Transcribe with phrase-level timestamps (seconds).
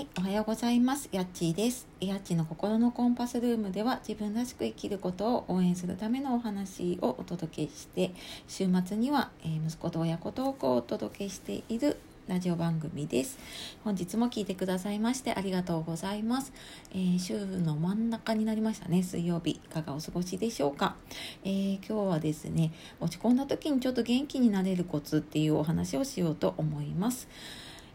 [0.00, 1.10] はい、おはようございます。
[1.12, 1.86] やっちーです。
[2.00, 8.14] やっちの心のコンパスルームでは自分らしく生きることを応援するためのお話をお届けして、
[8.48, 11.98] 週末には、え、息子と親子トークをお届けしている
[12.28, 13.38] ラジオ番組です。
[13.84, 16.54] 本日も聞いてくださいましてありがとうございます。
[16.92, 19.02] えー、週の真ん中になりましたね。
[19.02, 19.50] 水曜日。
[19.50, 20.96] いかがお過ごしでしょうか。
[21.44, 27.28] えー、今日はですね、落ち込んだ時にちょっと元気になれるコツっていうお話をしようと思います。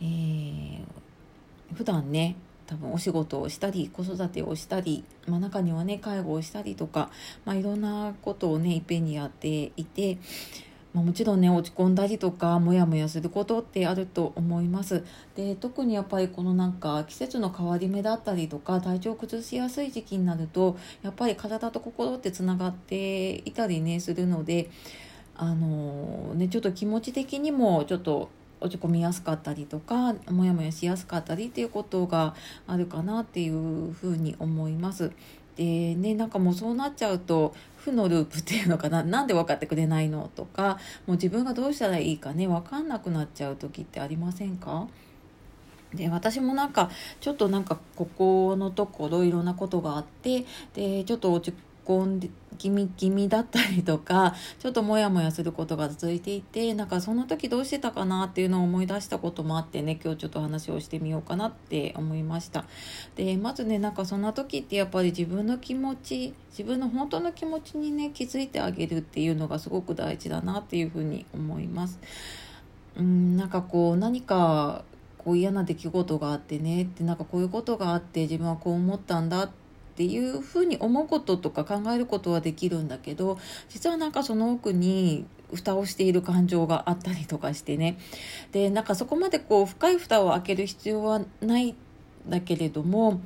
[0.00, 1.09] えー
[1.74, 2.36] 普段ね
[2.70, 7.10] 多分お仕事をしたり子育てをしたり、まあ、中にはね介護をしたりとか、
[7.44, 10.18] まあ、いろんなことをねいっぺんにやっていて、
[10.94, 15.02] まあ、もちろんね落ち込んだりとかモヤモヤすることってあると思います。
[15.34, 24.70] で特にやっぱりこのなんか季節の変わり目だったりとか体調を崩しやすい時期になるとやっぱり体と心ってつながっていたりねするので
[25.34, 28.28] あのねちょっと気持ち的にもちょっと
[28.60, 32.34] 落ち込みやすかったりとかモヤモヤしやすかったりっていうことが
[32.66, 35.12] あるかなっていうふうに思います。
[35.56, 44.86] でねなんかもうそうなっちゃうと負のループっていうのかな なんで分かってくれないのとかもう自分がどうしたらいいかね分かんなくなっちゃう時ってありませんか？
[45.94, 46.88] で私もなんか
[47.20, 62.66] ちょっとなんかここのところいろんなことがあってでちょっと落ち込気味気味だったりとか ちょっとモヤモヤすることが続いていてなんかその時どうしてたかなっていうのを思い出したこともあってね今日ちょっと話をしてみようかなって思いました。
[63.16, 71.98] でまずねなんかそんな時ってやっぱり自分の気持ち自分の本当の気持ちにね気づいてあげるっていうのがすごく大事だなっていうふうに思います。
[72.98, 74.84] うんなんかこう何か
[75.16, 79.60] こう嫌な出来事があってねってなんかこういうことがあって自分はこう思ったんだって
[80.00, 87.98] っていうふうに思うこととか考えることはできるんだけど実はなんかその奥に蓋をしている感情があったりとかしてね
[88.50, 91.76] でなんかそこまでこう深い蓋を開ける必要はないん
[92.26, 93.20] だけれども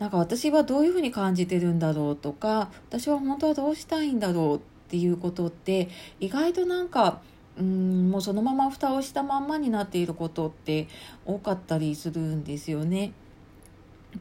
[0.00, 7.20] なんか私はどういうふうに感じてるんだろうとか私は本当はどうしたいんだろうっていうことって意外となんか
[7.56, 10.88] うんもうそのまま蓋をしたまんまになっていることって
[11.24, 13.12] 多かったりするんですよね。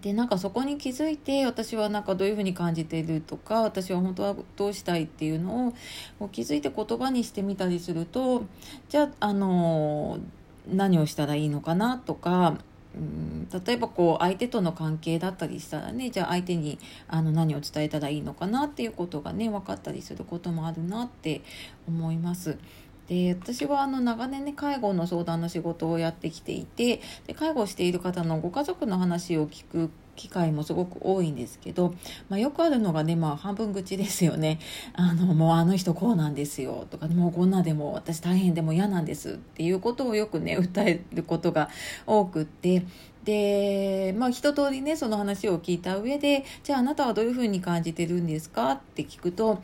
[0.01, 5.73] でなんかそこに気づいて私はなんかどういうふうに感じているとか私は本当はどうしたいっていうの
[6.19, 8.43] を気づいて言葉にしてみたりすると
[8.89, 10.19] じゃああの
[10.67, 12.57] 何をしたらいいのかなとか
[12.95, 21.41] うん例えばこう相手との関係だったりしたらねじゃあ相手にあの何を伝えたらいいのかなっていうことがね分かったりすることもあるなって
[21.87, 22.57] 思います。
[23.07, 31.93] で私はあの長年ね介護の相談の仕事をやってきていてで介護している方のご家族の話を聞く機会もすごく多いんですけど、
[32.27, 34.59] まあ、よくあるのがね、まあ、半分口ですよね。
[34.93, 41.69] あの、もうあの人こうなんですよとか、もうこんなでも私大変でも嫌なんですっていうことをよくね、訴えることが
[42.05, 42.83] 多くって、
[43.23, 49.61] で、まあ一通りね、その話を聞いた上で、じゃああなたはどういうふうに感じてるんですかって聞くと、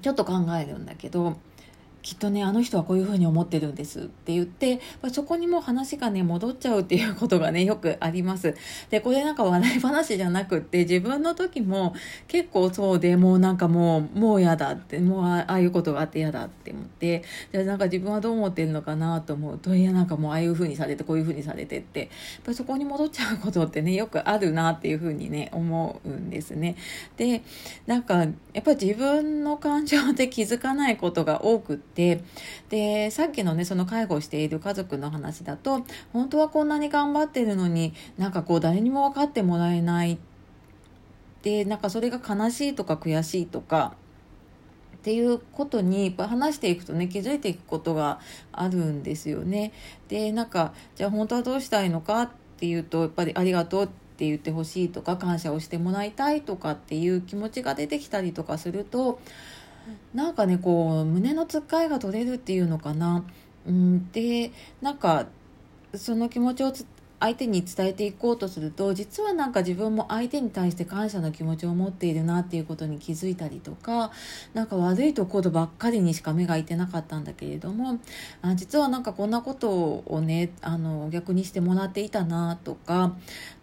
[0.00, 1.36] ちょっと考えるんだけど、
[2.02, 8.54] きっとねあの人はこういうふうに思ってるんですって言ってまそこにも話がね戻っちゃうっていうことがねよくあります。
[8.90, 11.94] でこれなんか笑い話じゃなくって自分の時も
[12.28, 22.02] 結構そうでもうなんかもうもう嫌だってもうああいうことがあって嫌だって思ってでなんか自分はどう思ってるのかなと思うといやなんかもうああいうふうにされてこういうふうにされてって。
[22.02, 22.08] やっ
[22.44, 26.76] ぱそこに戻っちゃうことってねよくあるなっていうふうにね思うんですね。
[27.16, 27.42] で
[27.86, 28.26] なんかや
[28.60, 32.22] っぱり自分の感情で気づかないことが多くってて
[32.68, 40.18] でさっきのねその介護している家族の話だと本当はこんなに頑張ってるのになんかこう誰にも分かってもらえない
[41.42, 43.94] でなんかそれが悲しいとか悔しいとか
[44.96, 48.20] っていうことにやっぱ話していくとね気づいていくことが
[48.52, 49.72] あるんですよね。
[50.06, 59.18] でなんかじゃあ本当はどうしたいのかっていうとやっぱりありがとうって言ってほしいとか感謝をしてもらいたいとかっていう気持ちが出てきたりとかすると
[60.14, 63.24] なんかねこう胸のつっかえが取れるっていうのかな。
[63.66, 64.50] うん、で
[64.80, 65.26] なんか
[65.94, 66.72] その気持ちを
[67.22, 74.10] 相手に伝えていこうとすると実はなんか自分も相手に対して感謝の気持ちを持っているなっていうことに気づいたりとか
[74.54, 78.00] 何か悪いところばっかりにしか目がいてなかったんだけれども
[78.42, 83.14] あ実はなんかこんなことをねあの逆にしてもらっていたなとか、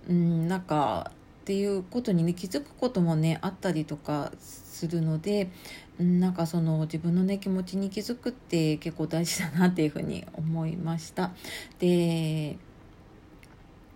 [0.07, 1.11] うん、なんか
[1.49, 5.49] っていうことにね気づくこともねあったりとかするので
[5.97, 11.31] なんかその自分のね気持ちに気づくって結構大事だなっていうふうに思いました。
[11.79, 12.55] で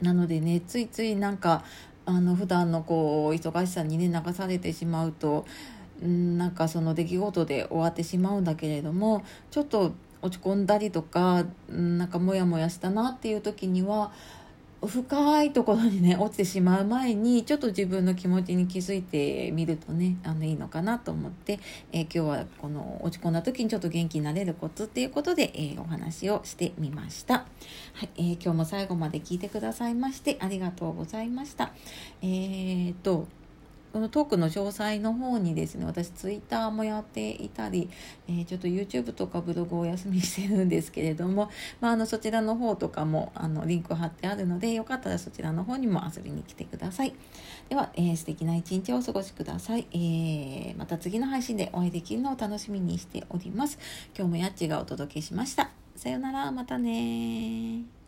[0.01, 1.63] なのでねついついなんか
[2.07, 5.45] あの普段のこう忙しさにね流されてしまうと
[6.01, 14.11] なんかその出来事で終わってしまうんだけれどもちょっと落ち込んだりとかなんかモヤモヤしたなっていう時には
[14.87, 21.59] 深いところにね落ちてしまう前にちょっと自分の気持ちに気づいてみるとねあのいいのかなと思って、
[21.91, 27.45] えー、今日はこの落ち込んだ時にちょっと元気になれるコツっていうことで、えー、お話をしてみました、は
[28.03, 31.71] いえー、今日も最後まで聞いてくださいましてありがとうございました。
[32.21, 33.27] えー、っと
[33.93, 37.91] このトークの詳細の方にですね私ツイッターもやっていたり、
[38.27, 47.13] えー、ちょっと YouTube とかブログをお休みしてるんですけれども、 まあ、あのそちらの方とかもあのリンク貼ってあるのでよかったらそちらの方にも遊びに来てください。
[47.69, 53.77] では、えー、素敵な一日をお過ごしください、えー、また次の配信でお会いできるのを楽しみにしております。
[54.17, 55.69] 今日もやっちがお届けしました。
[55.95, 56.51] さよなら。
[56.51, 58.02] またね